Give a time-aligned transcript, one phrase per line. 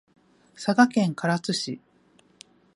[0.55, 1.79] 佐賀県唐津市